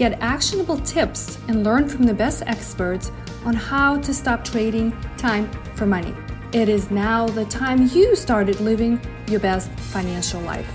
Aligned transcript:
Get 0.00 0.16
actionable 0.22 0.78
tips 0.78 1.36
and 1.48 1.62
learn 1.62 1.86
from 1.86 2.04
the 2.04 2.14
best 2.14 2.42
experts 2.46 3.12
on 3.44 3.52
how 3.52 3.98
to 4.00 4.14
stop 4.14 4.42
trading 4.42 4.96
time 5.18 5.46
for 5.74 5.84
money. 5.84 6.14
It 6.54 6.70
is 6.70 6.90
now 6.90 7.26
the 7.28 7.44
time 7.44 7.86
you 7.88 8.16
started 8.16 8.58
living 8.60 8.98
your 9.28 9.40
best 9.40 9.68
financial 9.92 10.40
life. 10.40 10.66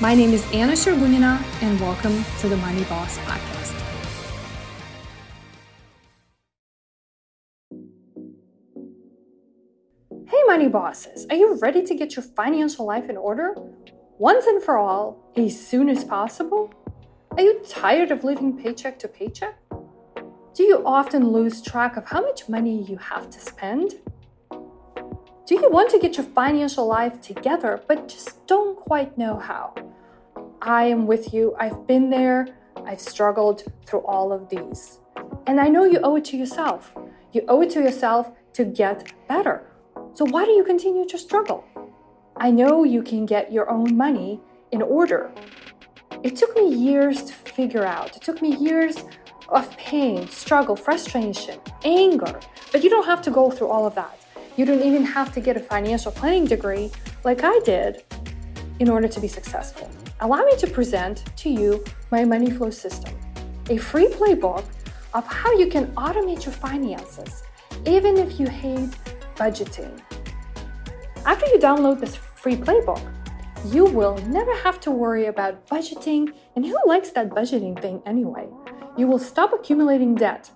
My 0.00 0.12
name 0.12 0.32
is 0.32 0.44
Anna 0.52 0.72
Shergunina, 0.72 1.40
and 1.62 1.80
welcome 1.80 2.24
to 2.40 2.48
the 2.48 2.56
Money 2.56 2.82
Boss 2.86 3.16
Podcast. 3.18 3.72
Hey, 10.26 10.42
Money 10.48 10.66
Bosses, 10.66 11.28
are 11.30 11.36
you 11.36 11.56
ready 11.62 11.84
to 11.84 11.94
get 11.94 12.16
your 12.16 12.24
financial 12.24 12.86
life 12.86 13.08
in 13.08 13.16
order? 13.16 13.54
Once 14.18 14.46
and 14.46 14.60
for 14.60 14.78
all, 14.78 15.30
as 15.36 15.64
soon 15.64 15.88
as 15.88 16.02
possible? 16.02 16.74
Are 17.36 17.42
you 17.42 17.60
tired 17.68 18.12
of 18.12 18.24
living 18.24 18.56
paycheck 18.56 18.98
to 19.00 19.08
paycheck? 19.08 19.58
Do 20.54 20.62
you 20.62 20.82
often 20.86 21.32
lose 21.32 21.60
track 21.60 21.98
of 21.98 22.06
how 22.06 22.22
much 22.22 22.48
money 22.48 22.82
you 22.84 22.96
have 22.96 23.28
to 23.28 23.38
spend? 23.38 23.96
Do 24.50 25.54
you 25.54 25.70
want 25.70 25.90
to 25.90 25.98
get 25.98 26.16
your 26.16 26.24
financial 26.24 26.86
life 26.86 27.20
together 27.20 27.82
but 27.86 28.08
just 28.08 28.46
don't 28.46 28.74
quite 28.74 29.18
know 29.18 29.38
how? 29.38 29.74
I 30.62 30.84
am 30.84 31.06
with 31.06 31.34
you. 31.34 31.54
I've 31.60 31.86
been 31.86 32.08
there. 32.08 32.48
I've 32.86 33.02
struggled 33.02 33.64
through 33.84 34.06
all 34.06 34.32
of 34.32 34.48
these. 34.48 35.00
And 35.46 35.60
I 35.60 35.68
know 35.68 35.84
you 35.84 36.00
owe 36.02 36.16
it 36.16 36.24
to 36.26 36.38
yourself. 36.38 36.94
You 37.34 37.44
owe 37.48 37.60
it 37.60 37.68
to 37.72 37.82
yourself 37.82 38.30
to 38.54 38.64
get 38.64 39.12
better. 39.28 39.66
So 40.14 40.24
why 40.24 40.46
do 40.46 40.52
you 40.52 40.64
continue 40.64 41.06
to 41.06 41.18
struggle? 41.18 41.66
I 42.34 42.50
know 42.50 42.84
you 42.84 43.02
can 43.02 43.26
get 43.26 43.52
your 43.52 43.68
own 43.68 43.94
money 43.94 44.40
in 44.72 44.80
order. 44.80 45.30
It 46.22 46.34
took 46.36 46.56
me 46.56 46.74
years 46.74 47.22
to 47.24 47.32
figure 47.32 47.84
out. 47.84 48.16
It 48.16 48.22
took 48.22 48.40
me 48.40 48.56
years 48.56 48.96
of 49.48 49.76
pain, 49.76 50.28
struggle, 50.28 50.74
frustration, 50.74 51.60
anger. 51.84 52.40
But 52.72 52.82
you 52.82 52.90
don't 52.90 53.06
have 53.06 53.22
to 53.22 53.30
go 53.30 53.50
through 53.50 53.68
all 53.68 53.86
of 53.86 53.94
that. 53.94 54.18
You 54.56 54.64
don't 54.64 54.82
even 54.82 55.04
have 55.04 55.32
to 55.34 55.40
get 55.40 55.56
a 55.56 55.60
financial 55.60 56.10
planning 56.10 56.46
degree 56.46 56.90
like 57.24 57.42
I 57.44 57.60
did 57.64 58.04
in 58.78 58.88
order 58.88 59.08
to 59.08 59.20
be 59.20 59.28
successful. 59.28 59.90
Allow 60.20 60.42
me 60.44 60.56
to 60.56 60.66
present 60.66 61.24
to 61.36 61.50
you 61.50 61.84
my 62.10 62.24
money 62.24 62.50
flow 62.50 62.70
system, 62.70 63.14
a 63.68 63.76
free 63.76 64.08
playbook 64.08 64.64
of 65.12 65.26
how 65.26 65.52
you 65.52 65.66
can 65.68 65.86
automate 65.94 66.44
your 66.44 66.54
finances, 66.54 67.42
even 67.84 68.16
if 68.16 68.40
you 68.40 68.46
hate 68.46 68.90
budgeting. 69.36 70.00
After 71.26 71.46
you 71.46 71.58
download 71.58 72.00
this 72.00 72.16
free 72.16 72.56
playbook, 72.56 73.02
you 73.72 73.84
will 73.84 74.16
never 74.26 74.54
have 74.58 74.78
to 74.80 74.90
worry 74.90 75.26
about 75.26 75.66
budgeting, 75.66 76.32
and 76.54 76.64
who 76.64 76.78
likes 76.86 77.10
that 77.10 77.30
budgeting 77.30 77.80
thing 77.80 78.02
anyway? 78.06 78.48
You 78.96 79.06
will 79.06 79.18
stop 79.18 79.52
accumulating 79.52 80.14
debt 80.14 80.50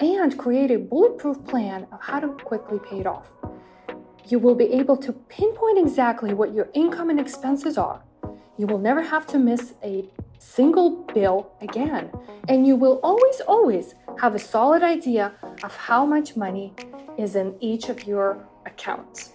and 0.00 0.38
create 0.38 0.70
a 0.70 0.78
bulletproof 0.78 1.44
plan 1.44 1.86
of 1.92 2.00
how 2.00 2.20
to 2.20 2.28
quickly 2.28 2.78
pay 2.78 3.00
it 3.00 3.06
off. 3.06 3.30
You 4.26 4.38
will 4.38 4.54
be 4.54 4.72
able 4.72 4.96
to 4.98 5.12
pinpoint 5.12 5.78
exactly 5.78 6.34
what 6.34 6.52
your 6.52 6.68
income 6.74 7.10
and 7.10 7.20
expenses 7.20 7.78
are. 7.78 8.02
You 8.58 8.66
will 8.66 8.78
never 8.78 9.02
have 9.02 9.26
to 9.28 9.38
miss 9.38 9.74
a 9.82 10.04
single 10.38 11.04
bill 11.14 11.50
again. 11.60 12.10
And 12.48 12.66
you 12.66 12.76
will 12.76 13.00
always, 13.02 13.40
always 13.46 13.94
have 14.20 14.34
a 14.34 14.38
solid 14.38 14.82
idea 14.82 15.32
of 15.62 15.74
how 15.76 16.04
much 16.04 16.36
money 16.36 16.74
is 17.16 17.36
in 17.36 17.54
each 17.60 17.88
of 17.88 18.06
your 18.06 18.44
accounts. 18.66 19.32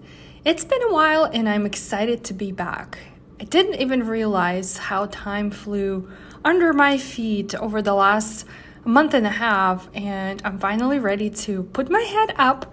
It's 0.44 0.64
been 0.64 0.82
a 0.82 0.92
while, 0.92 1.26
and 1.26 1.48
I'm 1.48 1.66
excited 1.66 2.24
to 2.24 2.34
be 2.34 2.50
back. 2.50 2.98
I 3.40 3.44
didn't 3.44 3.80
even 3.80 4.06
realize 4.06 4.76
how 4.78 5.06
time 5.06 5.50
flew 5.50 6.10
under 6.44 6.72
my 6.72 6.98
feet 6.98 7.54
over 7.54 7.80
the 7.82 7.94
last 7.94 8.46
month 8.84 9.14
and 9.14 9.26
a 9.26 9.30
half, 9.30 9.88
and 9.94 10.42
I'm 10.44 10.58
finally 10.58 10.98
ready 10.98 11.30
to 11.30 11.62
put 11.62 11.90
my 11.90 12.00
head 12.00 12.34
up 12.36 12.72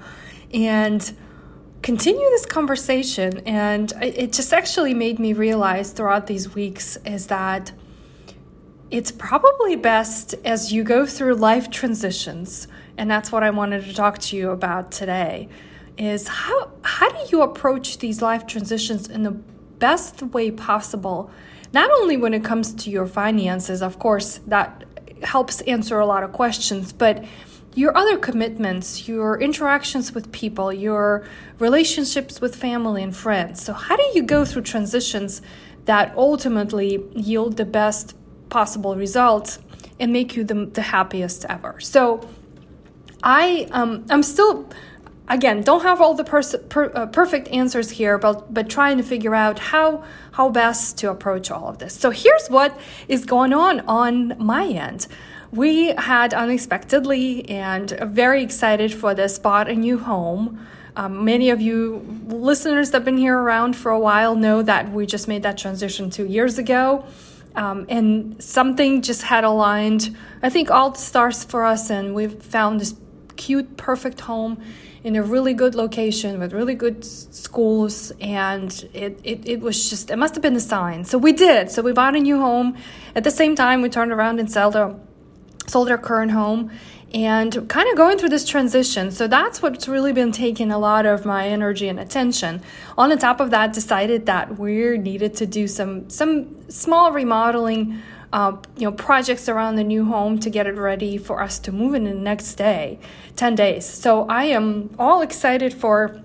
and 0.53 1.15
continue 1.83 2.27
this 2.31 2.45
conversation. 2.45 3.39
And 3.45 3.93
it 4.01 4.33
just 4.33 4.53
actually 4.53 4.93
made 4.93 5.19
me 5.19 5.33
realize 5.33 5.91
throughout 5.91 6.25
these 6.25 6.55
weeks 6.55 6.97
is 7.05 7.27
that 7.27 7.71
it's 8.89 9.11
probably 9.11 9.75
best 9.75 10.33
as 10.45 10.71
you 10.73 10.83
go 10.83 11.05
through 11.05 11.35
life 11.35 11.69
transitions, 11.69 12.67
and 12.97 13.09
that's 13.09 13.31
what 13.31 13.43
I 13.43 13.49
wanted 13.49 13.83
to 13.85 13.93
talk 13.93 14.19
to 14.19 14.37
you 14.37 14.49
about 14.51 14.91
today. 14.91 15.49
Is 15.97 16.27
how 16.27 16.71
how 16.81 17.09
do 17.09 17.19
you 17.31 17.41
approach 17.41 17.99
these 17.99 18.21
life 18.21 18.47
transitions 18.47 19.07
in 19.07 19.23
the 19.23 19.37
best 19.89 20.15
way 20.35 20.49
possible. 20.49 21.19
Not 21.79 21.89
only 21.99 22.17
when 22.23 22.33
it 22.33 22.43
comes 22.43 22.73
to 22.81 22.89
your 22.89 23.07
finances, 23.21 23.79
of 23.89 23.93
course, 24.05 24.29
that 24.47 24.67
helps 25.33 25.55
answer 25.75 25.99
a 25.99 26.07
lot 26.13 26.23
of 26.23 26.31
questions, 26.41 26.85
but 27.03 27.15
your 27.75 27.91
other 28.01 28.17
commitments, 28.17 28.87
your 29.07 29.39
interactions 29.47 30.05
with 30.15 30.25
people, 30.31 30.67
your 30.87 31.27
relationships 31.67 32.33
with 32.43 32.53
family 32.67 33.01
and 33.03 33.13
friends. 33.25 33.55
So, 33.65 33.71
how 33.73 33.95
do 34.01 34.07
you 34.15 34.23
go 34.35 34.39
through 34.45 34.63
transitions 34.75 35.41
that 35.91 36.05
ultimately 36.29 36.91
yield 37.13 37.57
the 37.57 37.69
best 37.79 38.15
possible 38.49 38.93
results 38.95 39.59
and 39.99 40.07
make 40.11 40.29
you 40.35 40.43
the, 40.51 40.57
the 40.77 40.85
happiest 40.95 41.45
ever? 41.55 41.73
So, 41.79 42.03
I 43.21 43.67
um, 43.79 43.91
I'm 44.13 44.23
still 44.23 44.55
again 45.27 45.61
don't 45.61 45.81
have 45.81 46.01
all 46.01 46.13
the 46.13 46.23
pers- 46.23 46.55
per, 46.69 46.91
uh, 46.93 47.05
perfect 47.07 47.47
answers 47.49 47.89
here 47.91 48.17
but 48.17 48.53
but 48.53 48.69
trying 48.69 48.97
to 48.97 49.03
figure 49.03 49.33
out 49.35 49.59
how 49.59 50.03
how 50.33 50.49
best 50.49 50.97
to 50.97 51.09
approach 51.09 51.49
all 51.49 51.67
of 51.69 51.77
this. 51.77 51.93
So 51.93 52.09
here's 52.11 52.47
what 52.49 52.77
is 53.07 53.25
going 53.25 53.53
on 53.53 53.79
on 53.81 54.35
my 54.37 54.67
end. 54.67 55.07
We 55.51 55.93
had 55.93 56.33
unexpectedly 56.33 57.47
and 57.49 57.89
very 57.91 58.43
excited 58.43 58.93
for 58.93 59.13
this 59.13 59.39
bought 59.39 59.69
a 59.69 59.75
new 59.75 59.97
home. 59.97 60.67
Um, 60.97 61.23
many 61.23 61.49
of 61.49 61.61
you 61.61 62.05
listeners 62.27 62.91
that 62.91 62.97
have 62.97 63.05
been 63.05 63.17
here 63.17 63.37
around 63.37 63.75
for 63.75 63.91
a 63.91 63.99
while 63.99 64.35
know 64.35 64.61
that 64.61 64.91
we 64.91 65.05
just 65.05 65.27
made 65.27 65.43
that 65.43 65.57
transition 65.57 66.09
two 66.09 66.25
years 66.25 66.57
ago. 66.57 67.05
Um, 67.55 67.85
and 67.87 68.43
something 68.43 69.01
just 69.01 69.21
had 69.21 69.45
aligned 69.45 70.13
i 70.43 70.49
think 70.49 70.69
all 70.69 70.89
the 70.89 70.97
stars 70.97 71.45
for 71.45 71.63
us 71.63 71.89
and 71.89 72.13
we've 72.13 72.43
found 72.43 72.81
this 72.81 72.95
cute 73.37 73.77
perfect 73.77 74.19
home 74.19 74.61
in 75.05 75.15
a 75.15 75.21
really 75.21 75.53
good 75.53 75.75
location 75.75 76.39
with 76.39 76.51
really 76.51 76.73
good 76.73 77.05
schools 77.05 78.11
and 78.19 78.89
it, 78.91 79.19
it, 79.23 79.47
it 79.47 79.61
was 79.61 79.87
just 79.87 80.09
it 80.09 80.15
must 80.15 80.33
have 80.33 80.41
been 80.41 80.55
a 80.55 80.59
sign. 80.59 81.05
So 81.05 81.19
we 81.19 81.31
did. 81.31 81.69
So 81.69 81.83
we 81.83 81.93
bought 81.93 82.15
a 82.15 82.19
new 82.19 82.39
home. 82.39 82.75
At 83.13 83.23
the 83.23 83.29
same 83.29 83.55
time 83.55 83.83
we 83.83 83.89
turned 83.89 84.11
around 84.11 84.39
and 84.39 84.51
sold 84.51 84.75
our 84.75 84.95
sold 85.67 85.91
our 85.91 85.99
current 85.99 86.31
home 86.31 86.71
and 87.13 87.69
kind 87.69 87.87
of 87.87 87.95
going 87.95 88.17
through 88.17 88.29
this 88.29 88.45
transition. 88.45 89.11
So 89.11 89.27
that's 89.27 89.61
what's 89.61 89.87
really 89.87 90.11
been 90.11 90.31
taking 90.31 90.71
a 90.71 90.79
lot 90.79 91.05
of 91.05 91.23
my 91.23 91.47
energy 91.49 91.87
and 91.87 91.99
attention. 91.99 92.63
On 92.97 93.09
the 93.09 93.15
top 93.15 93.39
of 93.39 93.51
that 93.51 93.73
decided 93.73 94.25
that 94.25 94.57
we 94.57 94.97
needed 94.97 95.35
to 95.35 95.45
do 95.45 95.67
some 95.67 96.09
some 96.09 96.67
small 96.67 97.11
remodeling 97.11 98.01
uh, 98.35 98.57
you 98.75 98.83
know 98.83 98.91
projects 98.91 99.47
around 99.47 99.77
the 99.77 99.83
new 99.83 100.03
home 100.03 100.37
to 100.37 100.49
get 100.49 100.67
it 100.67 100.75
ready 100.75 101.17
for 101.17 101.41
us 101.41 101.57
to 101.57 101.71
move 101.71 101.93
in 101.95 102.03
the 102.03 102.13
next 102.13 102.55
day 102.55 102.99
10 103.37 103.55
days. 103.55 103.85
So 103.85 104.25
i 104.27 104.43
am 104.43 104.93
all 104.99 105.21
excited 105.21 105.73
for 105.73 106.21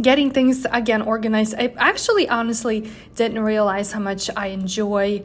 getting 0.00 0.30
things 0.30 0.66
again 0.70 1.02
organized. 1.02 1.54
I 1.58 1.74
actually 1.78 2.28
honestly 2.28 2.88
didn't 3.16 3.40
realize 3.40 3.90
how 3.90 3.98
much 3.98 4.30
i 4.36 4.46
enjoy 4.46 5.24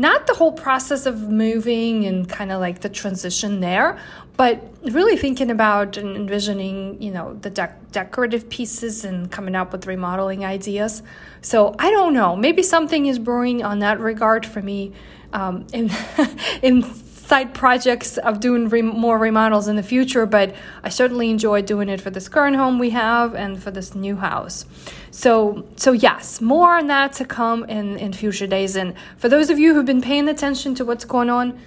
not 0.00 0.28
the 0.28 0.34
whole 0.34 0.52
process 0.52 1.06
of 1.06 1.28
moving 1.28 2.06
and 2.06 2.28
kind 2.28 2.52
of 2.52 2.60
like 2.60 2.82
the 2.82 2.88
transition 2.88 3.58
there, 3.58 3.98
but 4.36 4.62
really 4.82 5.16
thinking 5.16 5.50
about 5.50 5.96
and 5.96 6.14
envisioning, 6.14 7.02
you 7.02 7.10
know, 7.10 7.34
the 7.34 7.50
decorative 7.90 8.48
pieces 8.48 9.04
and 9.04 9.28
coming 9.32 9.56
up 9.56 9.72
with 9.72 9.88
remodeling 9.88 10.44
ideas. 10.44 11.02
So 11.42 11.74
I 11.80 11.90
don't 11.90 12.14
know, 12.14 12.36
maybe 12.36 12.62
something 12.62 13.06
is 13.06 13.18
brewing 13.18 13.64
on 13.64 13.80
that 13.80 13.98
regard 13.98 14.46
for 14.46 14.62
me 14.62 14.92
um, 15.32 15.66
in 15.72 15.90
in 16.62 16.82
side 17.28 17.52
projects 17.52 18.16
of 18.16 18.40
doing 18.40 18.70
re- 18.70 18.80
more 18.80 19.18
remodels 19.18 19.68
in 19.68 19.76
the 19.76 19.82
future, 19.82 20.24
but 20.24 20.54
I 20.82 20.88
certainly 20.88 21.28
enjoy 21.28 21.60
doing 21.60 21.90
it 21.90 22.00
for 22.00 22.08
this 22.08 22.26
current 22.26 22.56
home 22.56 22.78
we 22.78 22.90
have 22.90 23.34
and 23.34 23.62
for 23.62 23.70
this 23.70 23.94
new 23.94 24.16
house. 24.16 24.64
So, 25.10 25.66
so 25.76 25.92
yes, 25.92 26.40
more 26.40 26.78
on 26.78 26.86
that 26.86 27.12
to 27.14 27.26
come 27.26 27.64
in, 27.64 27.98
in 27.98 28.14
future 28.14 28.46
days. 28.46 28.76
And 28.76 28.94
for 29.18 29.28
those 29.28 29.50
of 29.50 29.58
you 29.58 29.74
who've 29.74 29.84
been 29.84 30.00
paying 30.00 30.26
attention 30.26 30.74
to 30.76 30.86
what's 30.86 31.04
going 31.04 31.28
on 31.28 31.60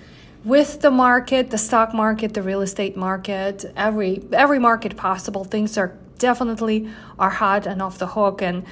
with 0.44 0.82
the 0.82 0.90
market, 0.90 1.52
the 1.52 1.60
stock 1.60 1.94
market, 1.94 2.34
the 2.34 2.42
real 2.42 2.62
estate 2.62 2.98
market, 2.98 3.72
every 3.76 4.24
every 4.32 4.58
market 4.58 4.98
possible, 4.98 5.44
things 5.44 5.78
are 5.78 5.96
definitely 6.18 6.90
are 7.20 7.30
hot 7.30 7.68
and 7.68 7.84
off 7.84 8.00
the 8.00 8.08
hook. 8.08 8.42
And 8.42 8.66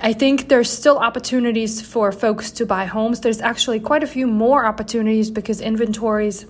I 0.00 0.12
think 0.12 0.48
there's 0.48 0.70
still 0.70 0.98
opportunities 0.98 1.82
for 1.82 2.12
folks 2.12 2.52
to 2.52 2.66
buy 2.66 2.84
homes. 2.86 3.20
There's 3.20 3.40
actually 3.40 3.80
quite 3.80 4.04
a 4.04 4.06
few 4.06 4.28
more 4.28 4.64
opportunities 4.64 5.30
because 5.30 5.60
inventories 5.60 6.46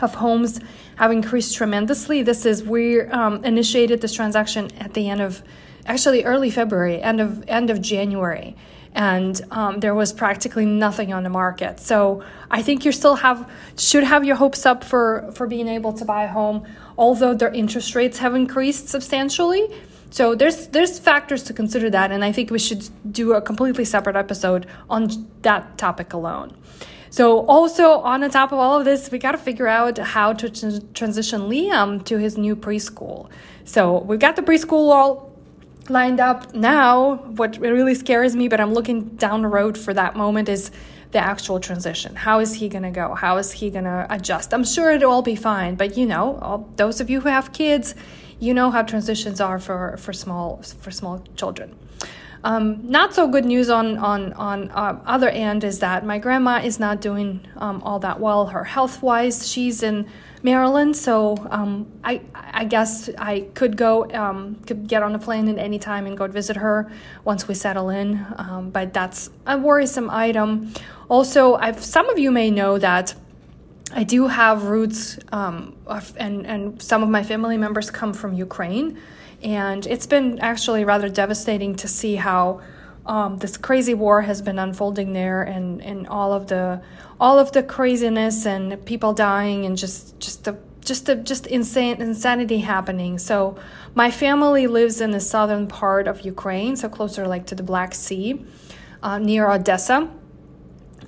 of 0.00 0.14
homes 0.14 0.60
have 0.96 1.10
increased 1.10 1.56
tremendously. 1.56 2.22
This 2.22 2.46
is 2.46 2.62
we 2.62 3.00
um, 3.00 3.44
initiated 3.44 4.00
this 4.00 4.12
transaction 4.12 4.70
at 4.78 4.94
the 4.94 5.08
end 5.08 5.20
of 5.20 5.42
actually 5.86 6.24
early 6.24 6.50
February, 6.50 7.02
end 7.02 7.20
of 7.20 7.44
end 7.48 7.68
of 7.68 7.80
January, 7.80 8.56
and 8.94 9.40
um, 9.50 9.80
there 9.80 9.94
was 9.94 10.12
practically 10.12 10.64
nothing 10.64 11.12
on 11.12 11.24
the 11.24 11.30
market. 11.30 11.80
So 11.80 12.22
I 12.48 12.62
think 12.62 12.84
you 12.84 12.92
still 12.92 13.16
have 13.16 13.50
should 13.76 14.04
have 14.04 14.24
your 14.24 14.36
hopes 14.36 14.66
up 14.66 14.84
for 14.84 15.32
for 15.34 15.48
being 15.48 15.66
able 15.66 15.94
to 15.94 16.04
buy 16.04 16.24
a 16.24 16.28
home, 16.28 16.64
although 16.96 17.34
their 17.34 17.52
interest 17.52 17.96
rates 17.96 18.18
have 18.18 18.36
increased 18.36 18.88
substantially 18.88 19.68
so 20.12 20.34
there's 20.34 20.68
there's 20.68 20.98
factors 20.98 21.42
to 21.44 21.54
consider 21.54 21.88
that, 21.88 22.12
and 22.12 22.22
I 22.22 22.32
think 22.32 22.50
we 22.50 22.58
should 22.58 22.86
do 23.10 23.32
a 23.32 23.40
completely 23.40 23.86
separate 23.86 24.14
episode 24.14 24.66
on 24.90 25.08
that 25.40 25.78
topic 25.78 26.12
alone. 26.12 26.54
So 27.08 27.46
also 27.46 28.00
on 28.00 28.20
the 28.20 28.28
top 28.28 28.52
of 28.52 28.58
all 28.58 28.78
of 28.78 28.84
this, 28.84 29.10
we 29.10 29.18
got 29.18 29.32
to 29.32 29.38
figure 29.38 29.66
out 29.66 29.96
how 29.96 30.34
to 30.34 30.50
t- 30.50 30.80
transition 30.92 31.42
Liam 31.42 32.04
to 32.04 32.18
his 32.18 32.36
new 32.36 32.54
preschool. 32.54 33.30
So 33.64 34.00
we've 34.00 34.18
got 34.18 34.36
the 34.36 34.42
preschool 34.42 34.92
all 34.92 35.32
lined 35.88 36.20
up 36.20 36.54
now. 36.54 37.16
What 37.40 37.56
really 37.58 37.94
scares 37.94 38.36
me, 38.36 38.48
but 38.48 38.60
I'm 38.60 38.74
looking 38.74 39.16
down 39.16 39.40
the 39.42 39.48
road 39.48 39.78
for 39.78 39.94
that 39.94 40.14
moment 40.14 40.50
is 40.50 40.70
the 41.12 41.20
actual 41.20 41.58
transition. 41.58 42.16
How 42.16 42.40
is 42.40 42.54
he 42.54 42.68
going 42.68 42.84
to 42.84 42.90
go? 42.90 43.14
How 43.14 43.38
is 43.38 43.50
he 43.52 43.70
going 43.70 43.84
to 43.84 44.06
adjust? 44.10 44.52
I'm 44.52 44.64
sure 44.64 44.90
it'll 44.90 45.10
all 45.10 45.22
be 45.22 45.36
fine, 45.36 45.74
but 45.74 45.96
you 45.96 46.04
know, 46.04 46.38
all, 46.42 46.70
those 46.76 47.00
of 47.00 47.08
you 47.08 47.20
who 47.20 47.28
have 47.28 47.52
kids, 47.52 47.94
you 48.42 48.52
know 48.52 48.72
how 48.72 48.82
transitions 48.82 49.40
are 49.40 49.60
for, 49.60 49.96
for 49.98 50.12
small 50.12 50.60
for 50.80 50.90
small 50.90 51.22
children. 51.36 51.76
Um, 52.44 52.90
not 52.90 53.14
so 53.14 53.28
good 53.28 53.44
news 53.44 53.70
on 53.70 53.98
on 53.98 54.32
on 54.32 54.70
uh, 54.72 55.00
other 55.06 55.28
end 55.28 55.62
is 55.62 55.78
that 55.78 56.04
my 56.04 56.18
grandma 56.18 56.56
is 56.58 56.80
not 56.80 57.00
doing 57.00 57.46
um, 57.58 57.80
all 57.84 58.00
that 58.00 58.18
well. 58.18 58.46
Her 58.46 58.64
health 58.64 59.00
wise, 59.00 59.48
she's 59.48 59.84
in 59.84 60.08
Maryland, 60.42 60.96
so 60.96 61.36
um, 61.50 61.86
I 62.02 62.20
I 62.34 62.64
guess 62.64 63.08
I 63.16 63.42
could 63.54 63.76
go 63.76 64.10
um, 64.10 64.56
could 64.66 64.88
get 64.88 65.04
on 65.04 65.14
a 65.14 65.20
plane 65.20 65.48
at 65.48 65.58
any 65.58 65.78
time 65.78 66.04
and 66.04 66.18
go 66.18 66.26
visit 66.26 66.56
her 66.56 66.90
once 67.24 67.46
we 67.46 67.54
settle 67.54 67.90
in. 67.90 68.26
Um, 68.36 68.70
but 68.70 68.92
that's 68.92 69.30
a 69.46 69.56
worrisome 69.56 70.10
item. 70.10 70.72
Also, 71.08 71.54
I've 71.54 71.78
some 71.78 72.08
of 72.08 72.18
you 72.18 72.32
may 72.32 72.50
know 72.50 72.76
that 72.76 73.14
I 73.94 74.04
do 74.04 74.26
have 74.26 74.64
roots, 74.64 75.18
um, 75.32 75.76
and 76.16 76.46
and 76.46 76.80
some 76.80 77.02
of 77.02 77.08
my 77.08 77.22
family 77.22 77.58
members 77.58 77.90
come 77.90 78.14
from 78.14 78.34
Ukraine, 78.34 78.98
and 79.42 79.86
it's 79.86 80.06
been 80.06 80.38
actually 80.38 80.84
rather 80.84 81.08
devastating 81.08 81.76
to 81.76 81.88
see 81.88 82.16
how 82.16 82.62
um, 83.04 83.36
this 83.38 83.56
crazy 83.56 83.94
war 83.94 84.22
has 84.22 84.40
been 84.40 84.58
unfolding 84.58 85.12
there, 85.12 85.42
and, 85.42 85.82
and 85.82 86.06
all 86.08 86.32
of 86.32 86.46
the 86.46 86.80
all 87.20 87.38
of 87.38 87.52
the 87.52 87.62
craziness 87.62 88.46
and 88.46 88.84
people 88.86 89.12
dying, 89.12 89.66
and 89.66 89.76
just 89.76 90.18
just 90.18 90.44
the 90.44 90.56
just 90.80 91.06
the 91.06 91.16
just 91.16 91.46
insane 91.46 92.00
insanity 92.00 92.58
happening. 92.58 93.18
So 93.18 93.56
my 93.94 94.10
family 94.10 94.66
lives 94.68 95.02
in 95.02 95.10
the 95.10 95.20
southern 95.20 95.66
part 95.66 96.08
of 96.08 96.22
Ukraine, 96.22 96.76
so 96.76 96.88
closer 96.88 97.28
like 97.28 97.46
to 97.46 97.54
the 97.54 97.62
Black 97.62 97.94
Sea, 97.94 98.42
uh, 99.02 99.18
near 99.18 99.50
Odessa 99.50 100.10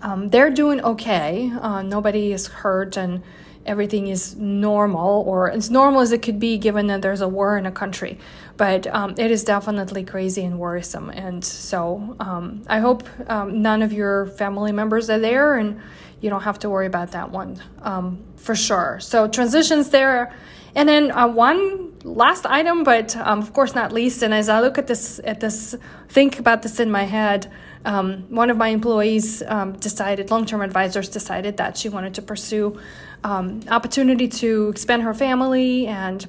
um, 0.04 0.28
they're 0.28 0.50
doing 0.50 0.80
okay. 0.82 1.50
Uh, 1.60 1.82
nobody 1.82 2.32
is 2.32 2.46
hurt 2.46 2.98
and 2.98 3.22
everything 3.66 4.08
is 4.08 4.36
normal, 4.36 5.24
or 5.26 5.50
as 5.50 5.70
normal 5.70 6.02
as 6.02 6.12
it 6.12 6.20
could 6.20 6.38
be 6.38 6.58
given 6.58 6.88
that 6.88 7.00
there's 7.00 7.22
a 7.22 7.28
war 7.28 7.56
in 7.56 7.64
a 7.64 7.72
country. 7.72 8.18
But 8.58 8.86
um, 8.86 9.14
it 9.16 9.30
is 9.30 9.44
definitely 9.44 10.04
crazy 10.04 10.44
and 10.44 10.58
worrisome. 10.58 11.08
And 11.08 11.42
so 11.42 12.16
um, 12.20 12.62
I 12.66 12.80
hope 12.80 13.08
um, 13.30 13.62
none 13.62 13.80
of 13.80 13.94
your 13.94 14.26
family 14.26 14.72
members 14.72 15.08
are 15.08 15.18
there 15.18 15.54
and 15.54 15.80
you 16.20 16.28
don't 16.28 16.42
have 16.42 16.58
to 16.60 16.70
worry 16.70 16.86
about 16.86 17.12
that 17.12 17.30
one 17.30 17.60
um, 17.80 18.22
for 18.36 18.54
sure. 18.54 18.98
So 19.00 19.26
transitions 19.26 19.88
there. 19.88 20.34
And 20.74 20.88
then 20.88 21.10
uh, 21.10 21.28
one 21.28 21.92
last 22.02 22.46
item, 22.46 22.84
but 22.84 23.16
um, 23.16 23.38
of 23.38 23.52
course 23.52 23.74
not 23.74 23.92
least. 23.92 24.22
And 24.22 24.34
as 24.34 24.48
I 24.48 24.60
look 24.60 24.76
at 24.78 24.86
this, 24.86 25.20
at 25.24 25.40
this, 25.40 25.74
think 26.08 26.38
about 26.38 26.62
this 26.62 26.80
in 26.80 26.90
my 26.90 27.04
head, 27.04 27.50
um, 27.84 28.24
one 28.28 28.50
of 28.50 28.56
my 28.56 28.68
employees 28.68 29.42
um, 29.46 29.74
decided, 29.74 30.30
long 30.30 30.46
term 30.46 30.62
advisors 30.62 31.08
decided 31.08 31.58
that 31.58 31.76
she 31.76 31.88
wanted 31.88 32.14
to 32.14 32.22
pursue 32.22 32.80
um, 33.22 33.60
opportunity 33.68 34.28
to 34.28 34.68
expand 34.68 35.02
her 35.02 35.14
family 35.14 35.86
and 35.86 36.26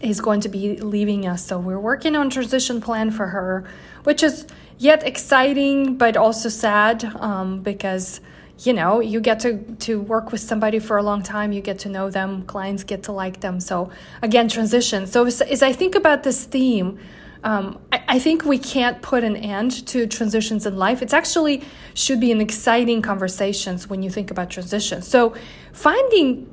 is 0.00 0.20
going 0.20 0.40
to 0.40 0.48
be 0.48 0.76
leaving 0.76 1.26
us. 1.26 1.46
So 1.46 1.58
we're 1.58 1.80
working 1.80 2.16
on 2.16 2.26
a 2.26 2.30
transition 2.30 2.80
plan 2.80 3.10
for 3.10 3.28
her, 3.28 3.64
which 4.04 4.22
is 4.22 4.46
yet 4.78 5.06
exciting 5.06 5.96
but 5.96 6.16
also 6.16 6.48
sad 6.48 7.04
um, 7.04 7.60
because 7.62 8.20
you 8.60 8.72
know 8.72 9.00
you 9.00 9.20
get 9.20 9.40
to 9.40 9.58
to 9.78 10.00
work 10.00 10.32
with 10.32 10.40
somebody 10.40 10.78
for 10.78 10.96
a 10.96 11.02
long 11.02 11.22
time 11.22 11.52
you 11.52 11.60
get 11.60 11.78
to 11.78 11.88
know 11.88 12.10
them 12.10 12.42
clients 12.44 12.84
get 12.84 13.02
to 13.02 13.12
like 13.12 13.40
them 13.40 13.60
so 13.60 13.90
again 14.22 14.48
transition 14.48 15.06
so 15.06 15.26
as, 15.26 15.40
as 15.42 15.62
i 15.62 15.72
think 15.72 15.94
about 15.94 16.22
this 16.22 16.44
theme 16.44 16.98
um, 17.44 17.78
I, 17.92 18.02
I, 18.08 18.18
think 18.18 18.44
we 18.44 18.58
can't 18.58 19.00
put 19.02 19.22
an 19.22 19.36
end 19.36 19.86
to 19.88 20.08
transitions 20.08 20.66
in 20.66 20.76
life. 20.76 21.00
It's 21.00 21.12
actually 21.12 21.62
should 21.94 22.18
be 22.18 22.32
an 22.32 22.40
exciting 22.40 23.02
conversations 23.02 23.88
when 23.88 24.02
you 24.02 24.10
think 24.10 24.32
about 24.32 24.50
transitions. 24.50 25.06
So 25.06 25.32
finding 25.72 26.52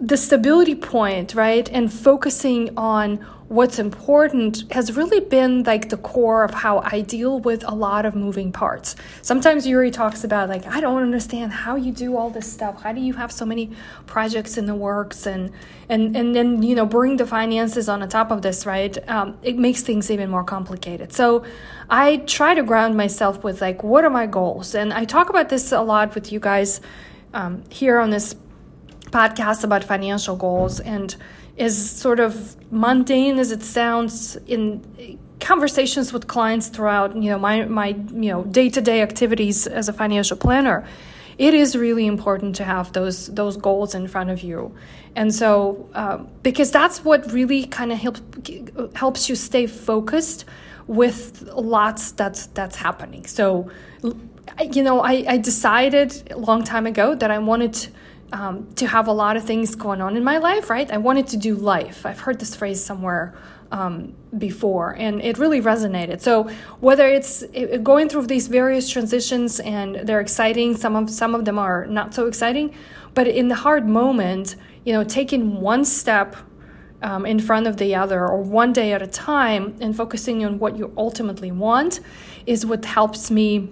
the 0.00 0.16
stability 0.16 0.74
point, 0.74 1.34
right, 1.34 1.68
and 1.68 1.92
focusing 1.92 2.70
on 2.78 3.26
what's 3.50 3.80
important 3.80 4.62
has 4.70 4.96
really 4.96 5.18
been 5.18 5.64
like 5.64 5.88
the 5.88 5.96
core 5.96 6.44
of 6.44 6.54
how 6.54 6.78
I 6.84 7.00
deal 7.00 7.40
with 7.40 7.64
a 7.66 7.74
lot 7.74 8.06
of 8.06 8.14
moving 8.14 8.52
parts. 8.52 8.94
Sometimes 9.22 9.66
Yuri 9.66 9.90
talks 9.90 10.22
about 10.22 10.48
like 10.48 10.64
I 10.68 10.80
don't 10.80 11.02
understand 11.02 11.52
how 11.52 11.74
you 11.74 11.90
do 11.90 12.16
all 12.16 12.30
this 12.30 12.50
stuff. 12.50 12.80
How 12.80 12.92
do 12.92 13.00
you 13.00 13.12
have 13.14 13.32
so 13.32 13.44
many 13.44 13.72
projects 14.06 14.56
in 14.56 14.66
the 14.66 14.74
works 14.76 15.26
and 15.26 15.50
and 15.88 16.16
and 16.16 16.32
then 16.32 16.62
you 16.62 16.76
know 16.76 16.86
bring 16.86 17.16
the 17.16 17.26
finances 17.26 17.88
on 17.88 17.98
the 17.98 18.06
top 18.06 18.30
of 18.30 18.42
this, 18.42 18.66
right? 18.66 18.96
Um, 19.08 19.36
it 19.42 19.58
makes 19.58 19.82
things 19.82 20.12
even 20.12 20.30
more 20.30 20.44
complicated. 20.44 21.12
So 21.12 21.44
I 21.90 22.18
try 22.18 22.54
to 22.54 22.62
ground 22.62 22.96
myself 22.96 23.42
with 23.42 23.60
like 23.60 23.82
what 23.82 24.04
are 24.04 24.10
my 24.10 24.26
goals, 24.26 24.76
and 24.76 24.92
I 24.92 25.04
talk 25.04 25.28
about 25.28 25.48
this 25.48 25.72
a 25.72 25.82
lot 25.82 26.14
with 26.14 26.30
you 26.30 26.38
guys 26.38 26.80
um, 27.34 27.64
here 27.68 27.98
on 27.98 28.10
this 28.10 28.36
podcast 29.06 29.64
about 29.64 29.82
financial 29.82 30.36
goals 30.36 30.78
and 30.78 31.16
as 31.58 31.90
sort 31.90 32.20
of 32.20 32.56
mundane 32.72 33.38
as 33.38 33.50
it 33.50 33.62
sounds 33.62 34.36
in 34.46 35.18
conversations 35.40 36.12
with 36.12 36.26
clients 36.26 36.68
throughout 36.68 37.16
you 37.16 37.30
know 37.30 37.38
my 37.38 37.64
my 37.64 37.88
you 37.88 38.30
know 38.30 38.44
day-to-day 38.44 39.02
activities 39.02 39.66
as 39.66 39.88
a 39.88 39.92
financial 39.92 40.36
planner. 40.36 40.86
It 41.38 41.54
is 41.54 41.74
really 41.74 42.06
important 42.06 42.56
to 42.56 42.64
have 42.64 42.92
those 42.92 43.28
those 43.28 43.56
goals 43.56 43.94
in 43.94 44.06
front 44.08 44.30
of 44.30 44.42
you. 44.42 44.74
And 45.16 45.34
so 45.34 45.88
uh, 45.94 46.18
because 46.42 46.70
that's 46.70 47.04
what 47.04 47.32
really 47.32 47.66
kind 47.66 47.92
of 47.92 47.98
helps 47.98 48.20
helps 48.94 49.28
you 49.28 49.36
stay 49.36 49.66
focused 49.66 50.44
with 50.86 51.42
lots 51.54 52.12
that's 52.12 52.46
that's 52.46 52.76
happening. 52.76 53.26
So 53.26 53.70
you 54.72 54.82
know 54.82 55.00
I, 55.00 55.24
I 55.28 55.36
decided 55.38 56.30
a 56.30 56.38
long 56.38 56.64
time 56.64 56.86
ago 56.86 57.14
that 57.14 57.30
i 57.30 57.38
wanted 57.38 57.88
um, 58.32 58.72
to 58.74 58.86
have 58.86 59.08
a 59.08 59.12
lot 59.12 59.36
of 59.36 59.44
things 59.44 59.74
going 59.74 60.00
on 60.00 60.16
in 60.16 60.24
my 60.24 60.38
life, 60.38 60.70
right? 60.70 60.90
I 60.90 60.98
wanted 60.98 61.26
to 61.28 61.36
do 61.36 61.54
life. 61.54 62.06
I've 62.06 62.20
heard 62.20 62.38
this 62.38 62.54
phrase 62.54 62.82
somewhere 62.82 63.34
um, 63.72 64.14
before, 64.38 64.96
and 64.96 65.22
it 65.22 65.38
really 65.38 65.60
resonated. 65.60 66.20
So 66.20 66.50
whether 66.80 67.08
it's 67.08 67.42
it, 67.52 67.84
going 67.84 68.08
through 68.08 68.26
these 68.26 68.48
various 68.48 68.88
transitions 68.88 69.60
and 69.60 69.96
they're 70.06 70.20
exciting, 70.20 70.76
some 70.76 70.96
of 70.96 71.10
some 71.10 71.34
of 71.34 71.44
them 71.44 71.58
are 71.58 71.86
not 71.86 72.14
so 72.14 72.26
exciting, 72.26 72.74
but 73.14 73.26
in 73.26 73.48
the 73.48 73.54
hard 73.54 73.88
moment, 73.88 74.56
you 74.84 74.92
know, 74.92 75.04
taking 75.04 75.60
one 75.60 75.84
step 75.84 76.36
um, 77.02 77.24
in 77.24 77.38
front 77.38 77.66
of 77.66 77.76
the 77.76 77.94
other 77.94 78.26
or 78.26 78.42
one 78.42 78.72
day 78.72 78.92
at 78.92 79.02
a 79.02 79.06
time 79.06 79.76
and 79.80 79.96
focusing 79.96 80.44
on 80.44 80.58
what 80.58 80.76
you 80.76 80.92
ultimately 80.96 81.50
want 81.50 82.00
is 82.46 82.66
what 82.66 82.84
helps 82.84 83.30
me 83.30 83.70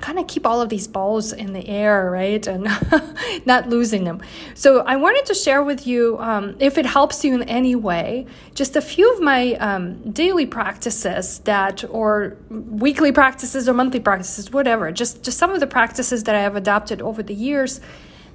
kind 0.00 0.18
of 0.18 0.26
keep 0.26 0.46
all 0.46 0.60
of 0.60 0.68
these 0.68 0.88
balls 0.88 1.32
in 1.32 1.52
the 1.52 1.66
air, 1.68 2.10
right? 2.10 2.46
And 2.46 2.68
not 3.46 3.68
losing 3.68 4.04
them. 4.04 4.22
So 4.54 4.80
I 4.80 4.96
wanted 4.96 5.26
to 5.26 5.34
share 5.34 5.62
with 5.62 5.86
you, 5.86 6.18
um, 6.18 6.56
if 6.58 6.78
it 6.78 6.86
helps 6.86 7.24
you 7.24 7.34
in 7.34 7.42
any 7.44 7.74
way, 7.74 8.26
just 8.54 8.76
a 8.76 8.80
few 8.80 9.12
of 9.12 9.20
my 9.20 9.54
um, 9.54 10.10
daily 10.10 10.46
practices 10.46 11.40
that, 11.40 11.84
or 11.90 12.36
weekly 12.48 13.12
practices 13.12 13.68
or 13.68 13.74
monthly 13.74 14.00
practices, 14.00 14.50
whatever, 14.50 14.90
just, 14.90 15.22
just 15.22 15.38
some 15.38 15.50
of 15.50 15.60
the 15.60 15.66
practices 15.66 16.24
that 16.24 16.34
I 16.34 16.40
have 16.40 16.56
adopted 16.56 17.02
over 17.02 17.22
the 17.22 17.34
years 17.34 17.80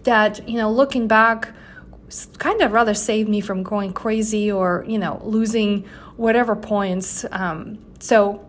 that, 0.04 0.48
you 0.48 0.58
know, 0.58 0.72
looking 0.72 1.08
back, 1.08 1.50
kind 2.38 2.62
of 2.62 2.72
rather 2.72 2.94
saved 2.94 3.28
me 3.28 3.42
from 3.42 3.64
going 3.64 3.92
crazy 3.92 4.52
or, 4.52 4.86
you 4.88 5.00
know, 5.00 5.20
losing 5.24 5.86
whatever 6.16 6.56
points. 6.56 7.26
Um, 7.32 7.80
so 8.00 8.46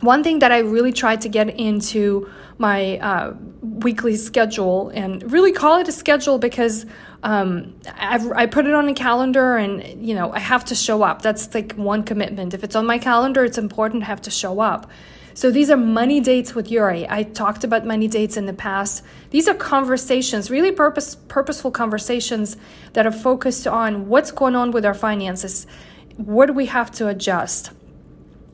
one 0.00 0.22
thing 0.22 0.38
that 0.38 0.50
I 0.50 0.58
really 0.58 0.92
tried 0.92 1.20
to 1.22 1.28
get 1.28 1.50
into 1.58 2.30
my 2.58 2.98
uh, 2.98 3.34
weekly 3.62 4.16
schedule 4.16 4.90
and 4.90 5.30
really 5.30 5.52
call 5.52 5.78
it 5.78 5.88
a 5.88 5.92
schedule 5.92 6.38
because 6.38 6.84
um, 7.22 7.74
i 7.96 8.46
put 8.46 8.66
it 8.66 8.72
on 8.72 8.88
a 8.88 8.94
calendar 8.94 9.56
and 9.56 10.06
you 10.06 10.14
know 10.14 10.32
I 10.32 10.38
have 10.38 10.64
to 10.66 10.74
show 10.74 11.02
up. 11.02 11.22
That's 11.22 11.54
like 11.54 11.72
one 11.74 12.02
commitment. 12.02 12.54
If 12.54 12.64
it's 12.64 12.76
on 12.76 12.86
my 12.86 12.98
calendar, 12.98 13.44
it's 13.44 13.58
important 13.58 14.02
to 14.02 14.06
have 14.06 14.22
to 14.22 14.30
show 14.30 14.60
up. 14.60 14.90
So 15.34 15.50
these 15.50 15.70
are 15.70 15.76
money 15.76 16.20
dates 16.20 16.54
with 16.54 16.70
Yuri. 16.70 17.06
I 17.08 17.22
talked 17.22 17.62
about 17.64 17.86
money 17.86 18.08
dates 18.08 18.36
in 18.36 18.46
the 18.46 18.52
past. 18.52 19.04
These 19.30 19.48
are 19.48 19.54
conversations, 19.54 20.50
really 20.50 20.72
purpose, 20.72 21.14
purposeful 21.28 21.70
conversations 21.70 22.56
that 22.94 23.06
are 23.06 23.12
focused 23.12 23.66
on 23.66 24.08
what's 24.08 24.32
going 24.32 24.56
on 24.56 24.70
with 24.70 24.84
our 24.84 24.94
finances. 24.94 25.66
What 26.16 26.46
do 26.46 26.52
we 26.52 26.66
have 26.66 26.90
to 26.92 27.08
adjust? 27.08 27.70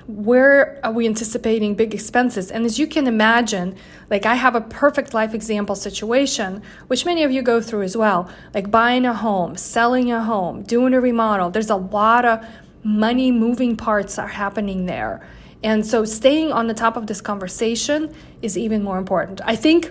Where 0.06 0.78
are 0.84 0.92
we 0.92 1.06
anticipating 1.06 1.74
big 1.74 1.92
expenses? 1.92 2.50
And 2.50 2.64
as 2.64 2.78
you 2.78 2.86
can 2.86 3.06
imagine, 3.06 3.76
like 4.08 4.24
I 4.24 4.36
have 4.36 4.54
a 4.54 4.60
perfect 4.60 5.14
life 5.14 5.34
example 5.34 5.74
situation, 5.74 6.62
which 6.86 7.04
many 7.04 7.24
of 7.24 7.32
you 7.32 7.42
go 7.42 7.60
through 7.60 7.82
as 7.82 7.96
well, 7.96 8.30
like 8.54 8.70
buying 8.70 9.04
a 9.04 9.14
home, 9.14 9.56
selling 9.56 10.12
a 10.12 10.22
home, 10.22 10.62
doing 10.62 10.94
a 10.94 11.00
remodel. 11.00 11.50
There's 11.50 11.70
a 11.70 11.76
lot 11.76 12.24
of 12.24 12.46
money 12.84 13.32
moving 13.32 13.76
parts 13.76 14.16
are 14.18 14.28
happening 14.28 14.86
there. 14.86 15.26
And 15.64 15.84
so 15.84 16.04
staying 16.04 16.52
on 16.52 16.68
the 16.68 16.74
top 16.74 16.96
of 16.96 17.08
this 17.08 17.20
conversation 17.20 18.14
is 18.42 18.56
even 18.56 18.84
more 18.84 18.98
important. 18.98 19.40
I 19.44 19.56
think, 19.56 19.90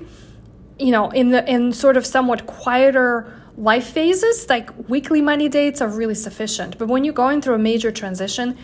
you 0.79 0.91
know, 0.91 1.09
in 1.09 1.31
the 1.31 1.49
in 1.51 1.73
sort 1.73 1.97
of 1.97 2.05
somewhat 2.05 2.47
quieter 2.47 3.33
life 3.57 3.87
phases, 3.87 4.47
like 4.49 4.69
weekly 4.89 5.21
money 5.21 5.49
dates 5.49 5.81
are 5.81 5.89
really 5.89 6.15
sufficient. 6.15 6.77
But 6.77 6.87
when 6.87 7.03
you're 7.03 7.13
going 7.13 7.41
through 7.41 7.55
a 7.55 7.59
major 7.59 7.91
transition, 7.91 8.57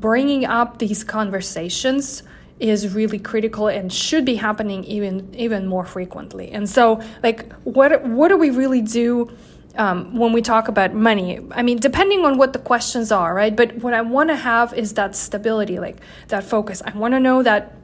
bringing 0.00 0.44
up 0.44 0.78
these 0.78 1.04
conversations 1.04 2.22
is 2.58 2.94
really 2.94 3.18
critical 3.18 3.68
and 3.68 3.92
should 3.92 4.24
be 4.24 4.34
happening 4.36 4.84
even 4.84 5.34
even 5.34 5.66
more 5.66 5.84
frequently. 5.84 6.50
And 6.50 6.68
so, 6.68 7.00
like, 7.22 7.52
what 7.64 8.02
what 8.04 8.28
do 8.28 8.36
we 8.36 8.50
really 8.50 8.80
do 8.80 9.30
um, 9.76 10.16
when 10.16 10.32
we 10.32 10.40
talk 10.40 10.68
about 10.68 10.94
money? 10.94 11.40
I 11.50 11.62
mean, 11.62 11.78
depending 11.78 12.24
on 12.24 12.38
what 12.38 12.52
the 12.52 12.58
questions 12.58 13.12
are, 13.12 13.34
right? 13.34 13.54
But 13.54 13.76
what 13.76 13.92
I 13.92 14.00
want 14.00 14.30
to 14.30 14.36
have 14.36 14.72
is 14.74 14.94
that 14.94 15.14
stability, 15.14 15.78
like 15.78 15.98
that 16.28 16.44
focus. 16.44 16.82
I 16.84 16.96
want 16.96 17.12
to 17.12 17.20
know 17.20 17.42
that 17.42 17.76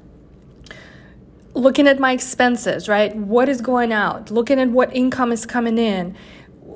looking 1.55 1.87
at 1.87 1.99
my 1.99 2.13
expenses, 2.13 2.89
right? 2.89 3.15
What 3.15 3.49
is 3.49 3.61
going 3.61 3.93
out? 3.93 4.31
Looking 4.31 4.59
at 4.59 4.71
what 4.71 4.95
income 4.97 5.33
is 5.33 5.45
coming 5.45 5.77
in 5.77 6.17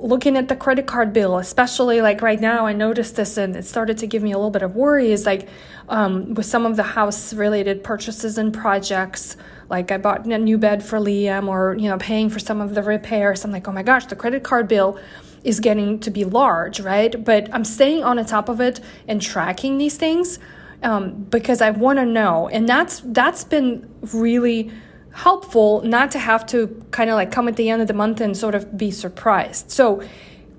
looking 0.01 0.37
at 0.37 0.47
the 0.47 0.55
credit 0.55 0.85
card 0.85 1.13
bill, 1.13 1.37
especially 1.37 2.01
like 2.01 2.21
right 2.21 2.39
now, 2.39 2.65
I 2.65 2.73
noticed 2.73 3.15
this 3.15 3.37
and 3.37 3.55
it 3.55 3.65
started 3.65 3.97
to 3.99 4.07
give 4.07 4.23
me 4.23 4.31
a 4.31 4.37
little 4.37 4.51
bit 4.51 4.61
of 4.61 4.75
worry 4.75 5.11
is 5.11 5.25
like 5.25 5.47
um, 5.89 6.33
with 6.33 6.45
some 6.45 6.65
of 6.65 6.75
the 6.75 6.83
house 6.83 7.33
related 7.33 7.83
purchases 7.83 8.37
and 8.37 8.53
projects. 8.53 9.37
Like 9.69 9.91
I 9.91 9.97
bought 9.97 10.25
a 10.25 10.37
new 10.37 10.57
bed 10.57 10.83
for 10.83 10.99
Liam 10.99 11.47
or, 11.47 11.75
you 11.77 11.89
know, 11.89 11.97
paying 11.97 12.29
for 12.29 12.39
some 12.39 12.61
of 12.61 12.75
the 12.75 12.83
repairs. 12.83 13.43
I'm 13.43 13.51
like, 13.51 13.67
oh 13.67 13.71
my 13.71 13.83
gosh, 13.83 14.05
the 14.05 14.15
credit 14.15 14.43
card 14.43 14.67
bill 14.67 14.99
is 15.43 15.59
getting 15.59 15.99
to 15.99 16.11
be 16.11 16.25
large, 16.25 16.79
right? 16.79 17.23
But 17.23 17.53
I'm 17.53 17.63
staying 17.63 18.03
on 18.03 18.17
the 18.17 18.23
top 18.23 18.49
of 18.49 18.61
it 18.61 18.79
and 19.07 19.21
tracking 19.21 19.77
these 19.77 19.97
things 19.97 20.39
um, 20.83 21.23
because 21.29 21.61
I 21.61 21.71
want 21.71 21.99
to 21.99 22.05
know. 22.05 22.47
And 22.49 22.67
that's 22.67 23.01
that's 23.05 23.43
been 23.43 23.89
really 24.13 24.71
helpful 25.17 25.81
not 25.81 26.11
to 26.11 26.19
have 26.19 26.45
to 26.45 26.67
kind 26.91 27.09
of 27.09 27.15
like 27.15 27.31
come 27.31 27.47
at 27.47 27.55
the 27.55 27.71
end 27.71 27.81
of 27.81 27.87
the 27.87 27.93
month 27.93 28.21
and 28.21 28.37
sort 28.37 28.53
of 28.53 28.77
be 28.77 28.91
surprised. 28.91 29.71
So, 29.71 30.03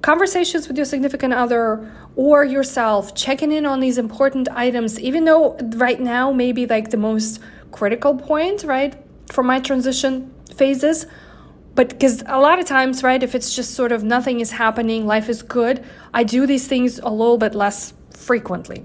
conversations 0.03 0.67
with 0.67 0.77
your 0.77 0.85
significant 0.85 1.33
other 1.33 1.89
or 2.17 2.45
yourself, 2.45 3.15
checking 3.15 3.53
in 3.53 3.65
on 3.65 3.79
these 3.79 3.99
important 3.99 4.49
items, 4.51 4.99
even 4.99 5.25
though 5.25 5.57
right 5.77 6.01
now 6.01 6.33
maybe 6.33 6.67
like 6.67 6.91
the 6.91 6.97
most 6.97 7.41
critical 7.71 8.17
point, 8.17 8.65
right, 8.65 8.97
for 9.31 9.45
my 9.45 9.61
transition 9.61 10.35
phases. 10.53 11.07
But 11.77 11.91
because 11.91 12.25
a 12.27 12.41
lot 12.41 12.59
of 12.59 12.65
times, 12.67 13.05
right, 13.05 13.23
if 13.23 13.37
it's 13.37 13.55
just 13.55 13.75
sort 13.75 13.93
of 13.93 14.03
nothing 14.03 14.41
is 14.41 14.51
happening, 14.51 15.07
life 15.07 15.29
is 15.29 15.41
good, 15.41 15.85
I 16.13 16.25
do 16.25 16.47
these 16.49 16.67
things 16.67 16.99
a 16.99 17.11
little 17.11 17.39
bit 17.39 17.55
less 17.55 17.95
frequently. 18.11 18.85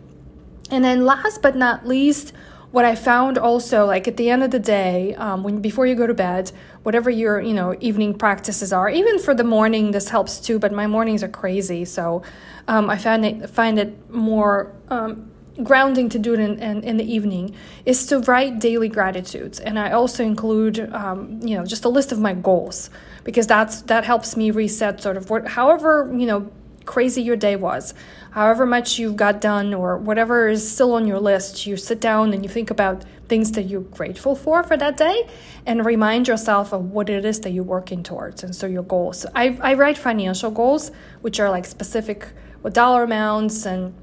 And 0.70 0.84
then 0.84 1.04
last 1.04 1.42
but 1.42 1.56
not 1.56 1.88
least, 1.88 2.34
what 2.74 2.86
I 2.86 2.96
found 2.96 3.38
also, 3.38 3.86
like 3.86 4.08
at 4.08 4.18
the 4.18 4.32
end 4.32 4.42
of 4.42 4.50
the 4.50 4.58
day, 4.58 5.14
um, 5.14 5.44
when 5.44 5.62
before 5.62 5.86
you 5.86 5.94
go 5.94 6.08
to 6.08 6.14
bed, 6.16 6.52
whatever 6.82 7.12
your 7.12 7.40
you 7.40 7.54
know 7.54 7.76
evening 7.82 8.16
practices 8.16 8.74
are, 8.74 8.90
even 8.90 9.20
for 9.20 9.36
the 9.36 9.44
morning, 9.44 9.92
this 9.92 10.10
helps 10.10 10.40
too. 10.40 10.58
But 10.58 10.72
my 10.72 10.88
mornings 10.88 11.22
are 11.22 11.28
crazy, 11.28 11.86
so 11.86 12.24
um, 12.68 12.90
I 12.90 12.98
find 12.98 13.24
it 13.24 13.48
find 13.52 13.78
it 13.78 14.10
more 14.10 14.74
um, 14.90 15.30
grounding 15.62 16.10
to 16.10 16.18
do 16.18 16.34
it 16.34 16.40
in, 16.40 16.58
in, 16.58 16.84
in, 16.84 16.98
the 16.98 17.04
evening. 17.04 17.54
Is 17.86 18.08
to 18.08 18.18
write 18.22 18.58
daily 18.58 18.90
gratitudes, 18.90 19.60
and 19.60 19.78
I 19.78 19.92
also 19.92 20.24
include 20.24 20.92
um, 20.96 21.40
you 21.44 21.56
know 21.56 21.66
just 21.68 21.86
a 21.86 21.90
list 21.90 22.12
of 22.12 22.20
my 22.20 22.34
goals 22.34 22.90
because 23.24 23.46
that's 23.46 23.84
that 23.84 24.04
helps 24.04 24.36
me 24.36 24.50
reset 24.50 25.00
sort 25.00 25.16
of 25.16 25.30
what, 25.30 25.48
however 25.48 26.12
you 26.12 26.26
know 26.26 26.52
crazy 26.86 27.22
your 27.22 27.36
day 27.36 27.56
was, 27.56 27.94
however 28.32 28.66
much 28.66 29.00
you've 29.00 29.16
got 29.16 29.42
done, 29.42 29.74
or 29.74 29.98
whatever 29.98 30.48
is 30.48 30.70
still 30.70 30.94
on 30.94 31.08
your 31.08 31.20
list, 31.20 31.66
you 31.66 31.78
sit 31.78 32.00
down 32.00 32.34
and 32.34 32.44
you 32.44 32.50
think 32.50 32.70
about 32.70 33.06
things 33.28 33.52
that 33.54 33.64
you're 33.64 33.82
grateful 33.82 34.36
for 34.36 34.64
for 34.64 34.78
that 34.78 34.98
day 34.98 35.28
and 35.66 35.86
remind 35.86 36.28
yourself 36.28 36.74
of 36.74 36.92
what 36.92 37.10
it 37.10 37.26
is 37.26 37.40
that 37.42 37.52
you're 37.52 37.64
working 37.64 38.04
towards. 38.04 38.44
And 38.44 38.56
so 38.56 38.68
your 38.68 38.84
goals. 38.84 39.26
I, 39.34 39.58
I 39.62 39.74
write 39.76 39.98
financial 39.98 40.52
goals, 40.52 40.92
which 41.22 41.40
are 41.40 41.50
like 41.50 41.66
specific 41.66 42.28
with 42.64 42.74
dollar 42.74 43.04
amounts 43.04 43.66
and 43.66 43.94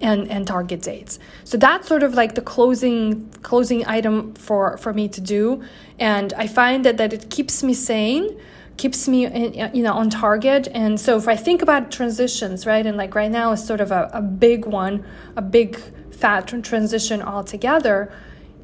and 0.00 0.30
and 0.30 0.46
target 0.46 0.82
dates 0.82 1.18
so 1.44 1.56
that's 1.56 1.86
sort 1.86 2.02
of 2.02 2.14
like 2.14 2.34
the 2.34 2.40
closing 2.42 3.28
closing 3.42 3.86
item 3.86 4.34
for 4.34 4.76
for 4.78 4.92
me 4.92 5.08
to 5.08 5.20
do 5.20 5.62
and 5.98 6.32
i 6.34 6.46
find 6.46 6.84
that 6.84 6.96
that 6.96 7.12
it 7.12 7.30
keeps 7.30 7.62
me 7.62 7.72
sane 7.72 8.36
keeps 8.76 9.08
me 9.08 9.26
you 9.72 9.82
know 9.82 9.94
on 9.94 10.10
target. 10.10 10.68
And 10.72 10.98
so 11.00 11.16
if 11.16 11.28
i 11.28 11.36
think 11.36 11.62
about 11.62 11.90
transitions 11.90 12.66
right 12.66 12.84
and 12.86 12.96
like 12.96 13.14
right 13.14 13.30
now 13.30 13.52
is 13.52 13.64
sort 13.64 13.80
of 13.80 13.90
a, 13.90 14.10
a 14.12 14.22
big 14.22 14.66
one 14.66 15.04
a 15.36 15.42
big 15.42 15.78
fat 16.10 16.46
transition 16.62 17.22
altogether 17.22 18.12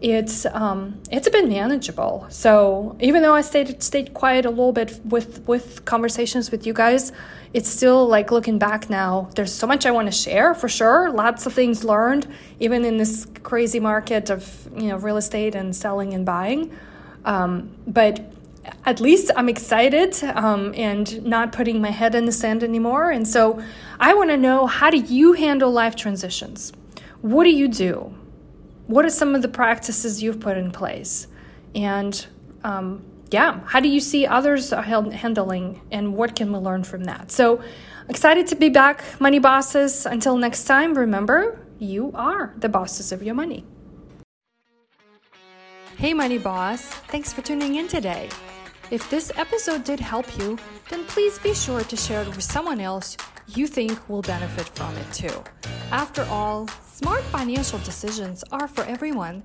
it's 0.01 0.47
um, 0.47 0.99
it's 1.11 1.29
been 1.29 1.49
manageable. 1.49 2.27
So 2.31 2.97
even 3.01 3.23
though 3.23 3.35
i 3.35 3.43
stayed 3.43 3.83
stayed 3.83 4.15
quiet 4.15 4.47
a 4.47 4.51
little 4.51 4.73
bit 4.73 4.99
with 5.05 5.47
with 5.47 5.85
conversations 5.85 6.51
with 6.51 6.67
you 6.67 6.73
guys 6.73 7.13
it's 7.53 7.69
still 7.69 8.07
like 8.07 8.31
looking 8.31 8.59
back 8.59 8.89
now 8.89 9.29
there's 9.35 9.53
so 9.53 9.67
much 9.67 9.85
i 9.85 9.91
want 9.91 10.07
to 10.07 10.13
share 10.13 10.55
for 10.55 10.69
sure. 10.69 11.11
Lots 11.11 11.47
of 11.47 11.53
things 11.53 11.85
learned 11.85 12.27
even 12.61 12.85
in 12.85 12.97
this 12.97 13.27
crazy 13.43 13.81
market 13.81 14.31
of 14.31 14.69
you 14.75 14.89
know 14.89 14.97
real 14.97 15.17
estate 15.17 15.55
and 15.55 15.75
selling 15.75 16.15
and 16.15 16.25
buying. 16.25 16.75
Um, 17.25 17.71
but 17.87 18.33
at 18.85 19.01
least 19.01 19.31
I'm 19.37 19.49
excited 19.49 20.23
um, 20.25 20.75
and 20.77 21.25
not 21.25 21.53
putting 21.53 21.81
my 21.81 21.91
head 21.91 22.15
in 22.15 22.27
the 22.27 22.33
sand 22.33 22.63
anymore. 22.63 23.11
And 23.11 23.27
so 23.27 23.63
I 23.99 24.15
want 24.15 24.31
to 24.31 24.37
know 24.37 24.67
how 24.67 24.91
do 24.91 24.99
you 24.99 25.33
handle 25.33 25.71
life 25.71 25.97
transitions? 25.97 26.73
What 27.23 27.45
do 27.45 27.51
you 27.51 27.69
do? 27.69 28.15
What 28.87 29.05
are 29.05 29.11
some 29.11 29.35
of 29.35 29.43
the 29.43 29.49
practices 29.49 30.23
you've 30.23 30.41
put 30.41 30.57
in 30.57 30.71
place? 30.73 31.27
And 31.75 32.27
um, 32.65 33.05
yeah, 33.31 33.61
how 33.65 33.81
do 33.81 33.89
you 33.89 34.01
see 34.01 34.27
others 34.27 34.71
handling 34.71 35.81
and 35.91 36.15
what 36.15 36.35
can 36.35 36.53
we 36.53 36.59
learn 36.59 36.85
from 36.85 37.05
that? 37.05 37.31
So 37.31 37.63
excited 38.09 38.47
to 38.49 38.57
be 38.57 38.69
back, 38.69 39.05
money 39.21 39.39
bosses. 39.39 40.07
Until 40.07 40.37
next 40.37 40.65
time, 40.65 40.95
remember, 40.95 41.65
you 41.79 42.11
are 42.15 42.53
the 42.59 42.69
bosses 42.69 43.13
of 43.13 43.23
your 43.23 43.35
money. 43.35 43.65
Hey, 45.97 46.15
Money 46.15 46.39
Boss. 46.39 46.81
Thanks 46.81 47.33
for 47.33 47.43
tuning 47.43 47.75
in 47.75 47.87
today. 47.87 48.31
If 48.91 49.09
this 49.09 49.31
episode 49.37 49.85
did 49.85 50.01
help 50.01 50.27
you, 50.37 50.59
then 50.89 51.05
please 51.05 51.39
be 51.39 51.55
sure 51.55 51.83
to 51.83 51.97
share 51.97 52.23
it 52.23 52.27
with 52.27 52.43
someone 52.43 52.81
else 52.81 53.17
you 53.47 53.69
think 53.69 54.09
will 54.09 54.23
benefit 54.23 54.69
from 54.71 54.97
it 54.97 55.13
too. 55.13 55.45
After 55.93 56.25
all, 56.25 56.67
smart 56.93 57.23
financial 57.25 57.79
decisions 57.81 58.43
are 58.51 58.67
for 58.67 58.83
everyone. 58.85 59.45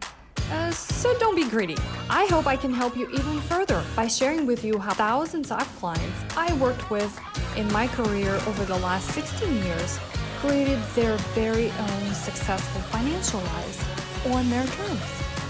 Uh, 0.51 0.71
so 0.71 1.15
don't 1.19 1.35
be 1.35 1.47
greedy. 1.47 1.77
I 2.09 2.25
hope 2.25 2.47
I 2.47 2.55
can 2.55 2.73
help 2.73 2.97
you 2.97 3.07
even 3.11 3.39
further 3.41 3.83
by 3.95 4.07
sharing 4.07 4.47
with 4.47 4.63
you 4.63 4.79
how 4.79 4.93
thousands 4.95 5.51
of 5.51 5.67
clients 5.77 6.35
I 6.35 6.51
worked 6.55 6.89
with 6.89 7.19
in 7.55 7.71
my 7.71 7.85
career 7.85 8.33
over 8.47 8.65
the 8.65 8.79
last 8.79 9.11
16 9.11 9.63
years 9.63 9.99
created 10.39 10.79
their 10.95 11.17
very 11.35 11.69
own 11.69 12.13
successful 12.15 12.81
financial 12.81 13.41
lives 13.41 13.85
on 14.25 14.49
their 14.49 14.65
terms. 14.65 15.24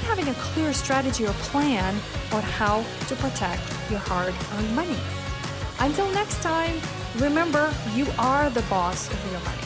not 0.00 0.16
having 0.16 0.28
a 0.28 0.34
clear 0.34 0.72
strategy 0.72 1.26
or 1.26 1.32
plan 1.34 1.94
on 2.32 2.42
how 2.42 2.84
to 3.08 3.16
protect 3.16 3.62
your 3.90 3.98
hard 4.00 4.34
earned 4.54 4.74
money. 4.76 4.96
Until 5.80 6.10
next 6.12 6.42
time, 6.42 6.80
remember 7.16 7.74
you 7.94 8.06
are 8.18 8.50
the 8.50 8.62
boss 8.62 9.10
of 9.10 9.30
your 9.30 9.40
money. 9.40 9.59